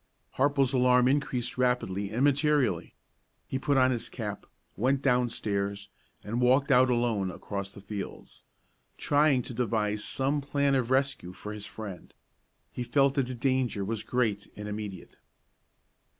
Harple's 0.39 0.73
alarm 0.73 1.07
increased 1.07 1.59
rapidly 1.59 2.09
and 2.09 2.23
materially. 2.23 2.95
He 3.45 3.59
put 3.59 3.77
on 3.77 3.91
his 3.91 4.09
cap, 4.09 4.47
went 4.75 5.03
downstairs, 5.03 5.89
and 6.23 6.41
walked 6.41 6.71
out 6.71 6.89
alone 6.89 7.29
across 7.29 7.69
the 7.69 7.81
fields, 7.81 8.41
trying 8.97 9.43
to 9.43 9.53
devise 9.53 10.03
some 10.03 10.41
plan 10.41 10.73
of 10.73 10.89
rescue 10.89 11.33
for 11.33 11.53
his 11.53 11.67
friend. 11.67 12.15
He 12.71 12.81
felt 12.83 13.13
that 13.13 13.27
the 13.27 13.35
danger 13.35 13.85
was 13.85 14.01
great 14.01 14.47
and 14.55 14.67
immediate. 14.67 15.19